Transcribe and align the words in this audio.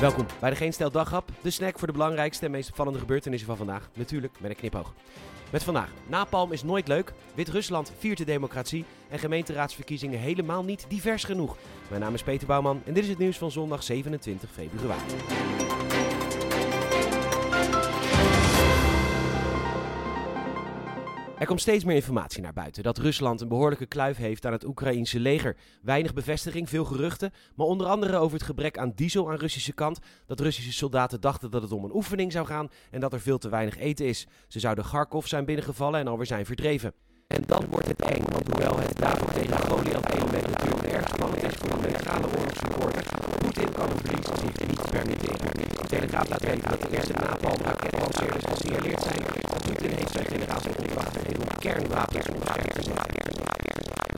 Welkom 0.00 0.26
bij 0.40 0.50
de 0.50 0.56
Geen 0.56 0.72
Stel 0.72 0.90
Daghap, 0.90 1.28
de 1.42 1.50
snack 1.50 1.78
voor 1.78 1.86
de 1.86 1.92
belangrijkste 1.92 2.44
en 2.44 2.50
meest 2.50 2.68
opvallende 2.68 2.98
gebeurtenissen 2.98 3.48
van 3.48 3.56
vandaag. 3.56 3.88
Natuurlijk 3.94 4.40
met 4.40 4.50
een 4.50 4.56
knipoog. 4.56 4.94
Met 5.50 5.62
vandaag, 5.62 5.90
napalm 6.06 6.52
is 6.52 6.62
nooit 6.62 6.88
leuk, 6.88 7.12
Wit-Rusland 7.34 7.92
viert 7.98 8.18
de 8.18 8.24
democratie 8.24 8.84
en 9.08 9.18
gemeenteraadsverkiezingen 9.18 10.18
helemaal 10.18 10.64
niet 10.64 10.84
divers 10.88 11.24
genoeg. 11.24 11.56
Mijn 11.88 12.00
naam 12.00 12.14
is 12.14 12.22
Peter 12.22 12.46
Bouwman 12.46 12.82
en 12.84 12.94
dit 12.94 13.02
is 13.02 13.08
het 13.08 13.18
nieuws 13.18 13.38
van 13.38 13.50
zondag 13.50 13.82
27 13.82 14.50
februari. 14.50 15.67
Er 21.38 21.46
komt 21.46 21.60
steeds 21.60 21.84
meer 21.84 21.94
informatie 21.94 22.42
naar 22.42 22.52
buiten 22.52 22.82
dat 22.82 22.98
Rusland 22.98 23.40
een 23.40 23.48
behoorlijke 23.48 23.86
kluif 23.86 24.16
heeft 24.16 24.46
aan 24.46 24.52
het 24.52 24.64
Oekraïense 24.64 25.20
leger. 25.20 25.56
Weinig 25.82 26.14
bevestiging, 26.14 26.68
veel 26.68 26.84
geruchten, 26.84 27.32
maar 27.54 27.66
onder 27.66 27.86
andere 27.86 28.16
over 28.16 28.36
het 28.36 28.46
gebrek 28.46 28.78
aan 28.78 28.92
diesel 28.94 29.30
aan 29.30 29.36
Russische 29.36 29.72
kant. 29.72 29.98
Dat 30.26 30.40
Russische 30.40 30.72
soldaten 30.72 31.20
dachten 31.20 31.50
dat 31.50 31.62
het 31.62 31.72
om 31.72 31.84
een 31.84 31.94
oefening 31.94 32.32
zou 32.32 32.46
gaan 32.46 32.70
en 32.90 33.00
dat 33.00 33.12
er 33.12 33.20
veel 33.20 33.38
te 33.38 33.48
weinig 33.48 33.78
eten 33.78 34.06
is. 34.06 34.26
Ze 34.48 34.60
zouden 34.60 34.84
Kharkov 34.84 35.26
zijn 35.26 35.44
binnengevallen 35.44 36.00
en 36.00 36.08
alweer 36.08 36.26
zijn 36.26 36.46
verdreven. 36.46 36.92
En 37.26 37.42
dan 37.46 37.64
wordt 37.70 37.88
het 37.88 38.02
eng, 38.02 38.22
want 38.32 38.48
hoewel 38.48 38.78
het 38.78 38.96
David 38.96 39.34
tegen 39.34 39.58
Goliath 39.58 40.14
element 40.14 40.46
natuurlijk 40.46 40.92
erg 40.92 41.08
spannend 41.08 41.42
is 41.42 41.54
voor 41.54 41.82
de 41.82 41.88
legale 41.88 42.26
oorlogssupporters, 42.26 43.06
Poetin 43.38 43.72
kan 43.72 43.90
een 43.90 43.98
verlies 43.98 44.26
zich 44.26 44.66
niet 44.66 44.90
permitteren. 44.90 45.38
De 45.56 45.86
Telegraaf 45.88 46.28
laat 46.28 46.44
weten 46.44 46.70
dat 46.70 46.80
de 46.80 46.96
eerste 46.96 47.12
napalmraketlanceerders 47.12 48.44
gesignaleerd 48.44 49.02
zijn. 49.02 49.47
Gegeven 49.76 51.40
om 51.40 51.58
kernwapens. 51.58 52.26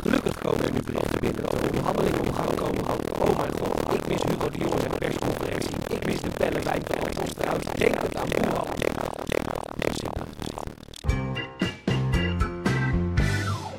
Gelukkig 0.02 0.38
komen 0.38 0.64
er 0.64 0.72
nu 0.72 0.80
binnen 1.20 1.42
dat 1.42 1.52
er 1.52 1.68
onderhandelingen 1.68 2.20
om 2.20 2.32
gang 2.32 2.54
komen. 2.54 2.84
Oh 3.18 3.36
mijn 3.36 3.52
god, 3.58 3.94
ik 3.94 4.06
mis 4.06 4.22
Hugo 4.22 4.50
de 4.50 4.58
Jonge 4.58 4.76
met 4.88 4.98
persconferentie. 4.98 5.76
Ik 5.88 6.04
mis 6.04 6.20
de 6.20 6.30
bellen 6.36 6.62
bij 6.62 6.80
Posthuis. 6.80 7.62
Denk 7.78 8.00
het 8.00 8.16
aan. 8.16 8.99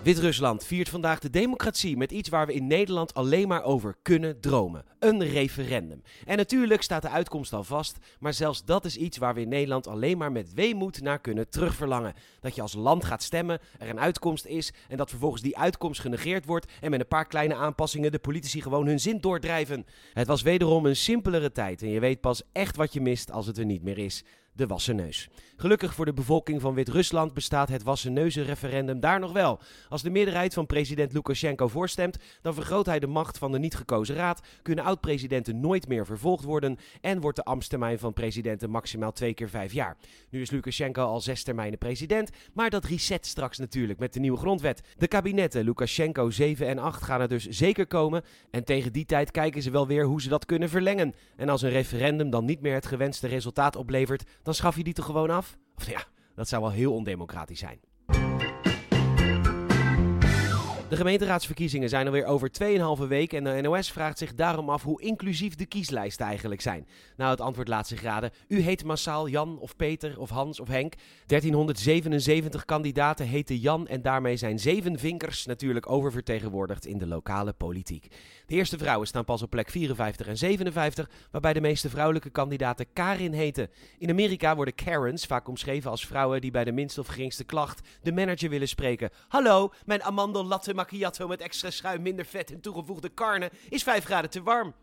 Wit-Rusland 0.03 0.63
viert 0.63 0.89
vandaag 0.89 1.19
de 1.19 1.29
democratie 1.29 1.97
met 1.97 2.11
iets 2.11 2.29
waar 2.29 2.45
we 2.45 2.53
in 2.53 2.67
Nederland 2.67 3.13
alleen 3.13 3.47
maar 3.47 3.63
over 3.63 3.95
kunnen 4.01 4.39
dromen: 4.39 4.85
een 4.99 5.23
referendum. 5.23 6.01
En 6.25 6.37
natuurlijk 6.37 6.81
staat 6.81 7.01
de 7.01 7.09
uitkomst 7.09 7.53
al 7.53 7.63
vast, 7.63 7.97
maar 8.19 8.33
zelfs 8.33 8.65
dat 8.65 8.85
is 8.85 8.97
iets 8.97 9.17
waar 9.17 9.33
we 9.33 9.41
in 9.41 9.49
Nederland 9.49 9.87
alleen 9.87 10.17
maar 10.17 10.31
met 10.31 10.53
weemoed 10.53 11.01
naar 11.01 11.19
kunnen 11.19 11.49
terugverlangen. 11.49 12.13
Dat 12.39 12.55
je 12.55 12.61
als 12.61 12.73
land 12.73 13.05
gaat 13.05 13.23
stemmen, 13.23 13.59
er 13.79 13.89
een 13.89 13.99
uitkomst 13.99 14.45
is 14.45 14.73
en 14.87 14.97
dat 14.97 15.09
vervolgens 15.09 15.41
die 15.41 15.57
uitkomst 15.57 16.01
genegeerd 16.01 16.45
wordt 16.45 16.71
en 16.81 16.89
met 16.89 16.99
een 16.99 17.07
paar 17.07 17.27
kleine 17.27 17.55
aanpassingen 17.55 18.11
de 18.11 18.19
politici 18.19 18.61
gewoon 18.61 18.87
hun 18.87 18.99
zin 18.99 19.17
doordrijven. 19.19 19.85
Het 20.13 20.27
was 20.27 20.41
wederom 20.41 20.85
een 20.85 20.95
simpelere 20.95 21.51
tijd 21.51 21.81
en 21.81 21.89
je 21.89 21.99
weet 21.99 22.21
pas 22.21 22.41
echt 22.51 22.75
wat 22.75 22.93
je 22.93 23.01
mist 23.01 23.31
als 23.31 23.45
het 23.45 23.57
er 23.57 23.65
niet 23.65 23.83
meer 23.83 23.97
is 23.97 24.23
de 24.53 24.67
Wasseneus. 24.67 25.29
Gelukkig 25.55 25.93
voor 25.93 26.05
de 26.05 26.13
bevolking 26.13 26.61
van 26.61 26.73
Wit-Rusland 26.73 27.33
bestaat 27.33 27.69
het 27.69 27.83
Wasseneuzen-referendum 27.83 28.99
daar 28.99 29.19
nog 29.19 29.31
wel. 29.31 29.59
Als 29.89 30.01
de 30.01 30.09
meerderheid 30.09 30.53
van 30.53 30.65
president 30.65 31.13
Lukashenko 31.13 31.67
voorstemt, 31.67 32.17
dan 32.41 32.53
vergroot 32.53 32.85
hij 32.85 32.99
de 32.99 33.07
macht 33.07 33.37
van 33.37 33.51
de 33.51 33.59
niet 33.59 33.75
gekozen 33.75 34.15
raad, 34.15 34.41
kunnen 34.61 34.83
oud-presidenten 34.83 35.59
nooit 35.59 35.87
meer 35.87 36.05
vervolgd 36.05 36.43
worden 36.43 36.77
en 37.01 37.19
wordt 37.21 37.37
de 37.37 37.43
ambtstermijn 37.43 37.99
van 37.99 38.13
presidenten 38.13 38.69
maximaal 38.69 39.11
twee 39.11 39.33
keer 39.33 39.49
vijf 39.49 39.73
jaar. 39.73 39.97
Nu 40.29 40.41
is 40.41 40.51
Lukashenko 40.51 41.03
al 41.03 41.21
zes 41.21 41.43
termijnen 41.43 41.77
president, 41.77 42.29
maar 42.53 42.69
dat 42.69 42.85
reset 42.85 43.25
straks 43.25 43.57
natuurlijk 43.57 43.99
met 43.99 44.13
de 44.13 44.19
nieuwe 44.19 44.37
grondwet. 44.37 44.81
De 44.97 45.07
kabinetten 45.07 45.63
Lukashenko 45.63 46.29
7 46.29 46.67
en 46.67 46.79
8 46.79 47.03
gaan 47.03 47.21
er 47.21 47.27
dus 47.27 47.47
zeker 47.47 47.87
komen 47.87 48.23
en 48.51 48.63
tegen 48.63 48.93
die 48.93 49.05
tijd 49.05 49.31
kijken 49.31 49.61
ze 49.61 49.71
wel 49.71 49.87
weer 49.87 50.05
hoe 50.05 50.21
ze 50.21 50.29
dat 50.29 50.45
kunnen 50.45 50.69
verlengen. 50.69 51.13
En 51.35 51.49
als 51.49 51.61
een 51.61 51.69
referendum 51.69 52.29
dan 52.29 52.45
niet 52.45 52.61
meer 52.61 52.73
het 52.73 52.85
gewenste 52.85 53.27
resultaat 53.27 53.75
oplevert, 53.75 54.23
dan 54.43 54.53
schaf 54.53 54.75
je 54.75 54.83
die 54.83 54.93
toch 54.93 55.05
gewoon 55.05 55.29
af? 55.29 55.57
Of 55.75 55.89
ja, 55.89 56.03
dat 56.35 56.47
zou 56.47 56.61
wel 56.61 56.71
heel 56.71 56.93
ondemocratisch 56.93 57.59
zijn. 57.59 57.79
De 60.91 60.97
gemeenteraadsverkiezingen 60.97 61.89
zijn 61.89 62.05
alweer 62.05 62.25
over 62.25 62.51
2,5 63.01 63.07
week 63.07 63.33
en 63.33 63.43
de 63.43 63.61
NOS 63.61 63.91
vraagt 63.91 64.17
zich 64.17 64.35
daarom 64.35 64.69
af 64.69 64.83
hoe 64.83 65.01
inclusief 65.01 65.55
de 65.55 65.65
kieslijsten 65.65 66.25
eigenlijk 66.25 66.61
zijn. 66.61 66.87
Nou, 67.17 67.31
het 67.31 67.41
antwoord 67.41 67.67
laat 67.67 67.87
zich 67.87 68.01
raden. 68.01 68.31
U 68.47 68.59
heet 68.59 68.83
massaal 68.83 69.27
Jan 69.27 69.59
of 69.59 69.75
Peter 69.75 70.19
of 70.19 70.29
Hans 70.29 70.59
of 70.59 70.67
Henk. 70.67 70.93
1377 71.25 72.65
kandidaten 72.65 73.25
heten 73.25 73.57
Jan 73.57 73.87
en 73.87 74.01
daarmee 74.01 74.35
zijn 74.37 74.59
zeven 74.59 74.99
vinkers 74.99 75.45
natuurlijk 75.45 75.89
oververtegenwoordigd 75.89 76.85
in 76.85 76.97
de 76.97 77.07
lokale 77.07 77.53
politiek. 77.53 78.07
De 78.45 78.55
eerste 78.55 78.77
vrouwen 78.77 79.07
staan 79.07 79.25
pas 79.25 79.41
op 79.41 79.49
plek 79.49 79.69
54 79.69 80.27
en 80.27 80.37
57, 80.37 81.09
waarbij 81.31 81.53
de 81.53 81.61
meeste 81.61 81.89
vrouwelijke 81.89 82.29
kandidaten 82.29 82.85
Karin 82.93 83.33
heten. 83.33 83.69
In 83.97 84.09
Amerika 84.09 84.55
worden 84.55 84.75
Karens 84.75 85.25
vaak 85.25 85.47
omschreven 85.47 85.91
als 85.91 86.05
vrouwen 86.05 86.41
die 86.41 86.51
bij 86.51 86.63
de 86.63 86.71
minste 86.71 86.99
of 86.99 87.07
geringste 87.07 87.43
klacht 87.43 87.87
de 88.01 88.11
manager 88.11 88.49
willen 88.49 88.67
spreken. 88.67 89.09
Hallo, 89.27 89.71
mijn 89.85 90.03
Amandel 90.03 90.45
latte 90.45 90.79
macchiato 90.81 91.27
met 91.27 91.41
extra 91.41 91.69
schuim, 91.69 92.01
minder 92.01 92.25
vet 92.25 92.51
en 92.51 92.61
toegevoegde 92.61 93.09
karne 93.09 93.51
is 93.69 93.83
5 93.83 94.03
graden 94.03 94.29
te 94.29 94.43
warm. 94.43 94.73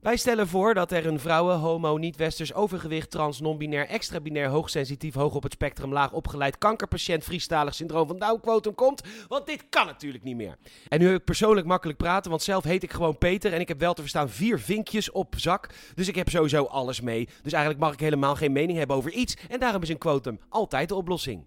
Wij 0.00 0.16
stellen 0.16 0.48
voor 0.48 0.74
dat 0.74 0.92
er 0.92 1.06
een 1.06 1.20
vrouwen, 1.20 1.56
homo, 1.56 1.96
niet-westers, 1.96 2.54
overgewicht, 2.54 3.10
trans, 3.10 3.40
non-binair, 3.40 3.88
extra-binair, 3.88 4.48
hoogsensitief, 4.48 5.14
hoog 5.14 5.34
op 5.34 5.42
het 5.42 5.52
spectrum, 5.52 5.92
laag 5.92 6.12
opgeleid, 6.12 6.58
kankerpatiënt, 6.58 7.24
Friestalig 7.24 7.74
syndroom 7.74 8.06
van 8.06 8.18
Down-quotum 8.18 8.74
komt. 8.74 9.02
Want 9.28 9.46
dit 9.46 9.68
kan 9.68 9.86
natuurlijk 9.86 10.24
niet 10.24 10.36
meer. 10.36 10.56
En 10.88 10.98
nu 10.98 11.06
heb 11.06 11.16
ik 11.16 11.24
persoonlijk 11.24 11.66
makkelijk 11.66 11.98
praten, 11.98 12.30
want 12.30 12.42
zelf 12.42 12.64
heet 12.64 12.82
ik 12.82 12.92
gewoon 12.92 13.18
Peter 13.18 13.52
en 13.52 13.60
ik 13.60 13.68
heb 13.68 13.80
wel 13.80 13.94
te 13.94 14.00
verstaan 14.00 14.28
vier 14.28 14.58
vinkjes 14.58 15.10
op 15.10 15.34
zak. 15.36 15.68
Dus 15.94 16.08
ik 16.08 16.14
heb 16.14 16.28
sowieso 16.28 16.64
alles 16.64 17.00
mee. 17.00 17.28
Dus 17.42 17.52
eigenlijk 17.52 17.82
mag 17.82 17.92
ik 17.92 18.00
helemaal 18.00 18.36
geen 18.36 18.52
mening 18.52 18.78
hebben 18.78 18.96
over 18.96 19.12
iets. 19.12 19.36
En 19.48 19.60
daarom 19.60 19.82
is 19.82 19.88
een 19.88 19.98
quotum 19.98 20.40
altijd 20.48 20.88
de 20.88 20.94
oplossing. 20.94 21.44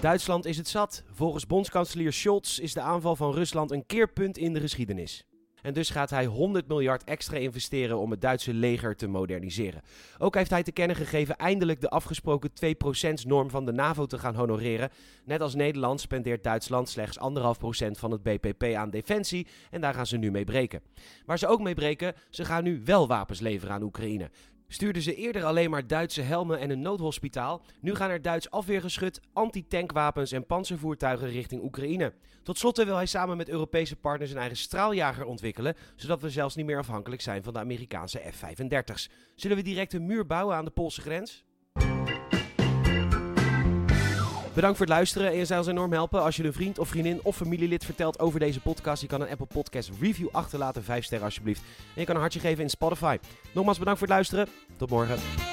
Duitsland 0.00 0.44
is 0.44 0.56
het 0.56 0.68
zat. 0.68 1.02
Volgens 1.12 1.46
bondskanselier 1.46 2.12
Scholz 2.12 2.58
is 2.58 2.74
de 2.74 2.80
aanval 2.80 3.16
van 3.16 3.32
Rusland 3.32 3.70
een 3.70 3.86
keerpunt 3.86 4.38
in 4.38 4.52
de 4.52 4.60
geschiedenis. 4.60 5.24
En 5.62 5.74
dus 5.74 5.90
gaat 5.90 6.10
hij 6.10 6.26
100 6.26 6.68
miljard 6.68 7.04
extra 7.04 7.36
investeren 7.36 7.98
om 7.98 8.10
het 8.10 8.20
Duitse 8.20 8.54
leger 8.54 8.96
te 8.96 9.06
moderniseren. 9.06 9.82
Ook 10.18 10.34
heeft 10.34 10.50
hij 10.50 10.62
te 10.62 10.72
kennen 10.72 10.96
gegeven 10.96 11.36
eindelijk 11.36 11.80
de 11.80 11.88
afgesproken 11.88 12.50
2%-norm 12.50 13.50
van 13.50 13.64
de 13.64 13.72
NAVO 13.72 14.06
te 14.06 14.18
gaan 14.18 14.34
honoreren. 14.34 14.90
Net 15.24 15.40
als 15.40 15.54
Nederland 15.54 16.00
spendeert 16.00 16.42
Duitsland 16.42 16.88
slechts 16.88 17.18
1,5% 17.18 17.90
van 17.90 18.10
het 18.10 18.22
BPP 18.22 18.62
aan 18.62 18.90
defensie 18.90 19.46
en 19.70 19.80
daar 19.80 19.94
gaan 19.94 20.06
ze 20.06 20.16
nu 20.16 20.30
mee 20.30 20.44
breken. 20.44 20.82
Waar 21.24 21.38
ze 21.38 21.46
ook 21.46 21.60
mee 21.60 21.74
breken, 21.74 22.14
ze 22.30 22.44
gaan 22.44 22.64
nu 22.64 22.82
wel 22.84 23.06
wapens 23.06 23.40
leveren 23.40 23.74
aan 23.74 23.82
Oekraïne. 23.82 24.30
Stuurden 24.70 25.02
ze 25.02 25.14
eerder 25.14 25.44
alleen 25.44 25.70
maar 25.70 25.86
Duitse 25.86 26.22
helmen 26.22 26.58
en 26.58 26.70
een 26.70 26.80
noodhospitaal. 26.80 27.62
Nu 27.80 27.94
gaan 27.94 28.10
er 28.10 28.22
Duits 28.22 28.50
afweergeschut, 28.50 29.20
antitankwapens 29.32 30.32
en 30.32 30.46
panzervoertuigen 30.46 31.30
richting 31.30 31.62
Oekraïne. 31.62 32.12
Tot 32.42 32.58
slot 32.58 32.76
wil 32.76 32.96
hij 32.96 33.06
samen 33.06 33.36
met 33.36 33.48
Europese 33.48 33.96
partners 33.96 34.30
een 34.30 34.38
eigen 34.38 34.56
straaljager 34.56 35.24
ontwikkelen, 35.24 35.74
zodat 35.96 36.22
we 36.22 36.30
zelfs 36.30 36.54
niet 36.54 36.66
meer 36.66 36.78
afhankelijk 36.78 37.22
zijn 37.22 37.42
van 37.42 37.52
de 37.52 37.58
Amerikaanse 37.58 38.22
F-35's. 38.32 39.10
Zullen 39.34 39.56
we 39.56 39.62
direct 39.62 39.92
een 39.92 40.06
muur 40.06 40.26
bouwen 40.26 40.56
aan 40.56 40.64
de 40.64 40.70
Poolse 40.70 41.00
grens? 41.00 41.44
Bedankt 44.58 44.78
voor 44.78 44.86
het 44.86 44.96
luisteren 44.96 45.30
en 45.30 45.36
je 45.36 45.44
zou 45.44 45.58
ons 45.60 45.68
enorm 45.68 45.92
helpen 45.92 46.22
als 46.22 46.36
je 46.36 46.44
een 46.44 46.52
vriend 46.52 46.78
of 46.78 46.88
vriendin 46.88 47.20
of 47.22 47.36
familielid 47.36 47.84
vertelt 47.84 48.18
over 48.18 48.40
deze 48.40 48.60
podcast. 48.60 49.02
Je 49.02 49.08
kan 49.08 49.20
een 49.20 49.28
Apple 49.28 49.46
Podcast 49.46 49.90
review 50.00 50.28
achterlaten, 50.32 50.84
5 50.84 51.04
sterren 51.04 51.26
alsjeblieft. 51.26 51.60
En 51.60 52.00
je 52.00 52.04
kan 52.04 52.14
een 52.14 52.20
hartje 52.20 52.40
geven 52.40 52.62
in 52.62 52.70
Spotify. 52.70 53.18
Nogmaals 53.52 53.78
bedankt 53.78 53.98
voor 53.98 54.08
het 54.08 54.16
luisteren. 54.16 54.48
Tot 54.76 54.90
morgen. 54.90 55.47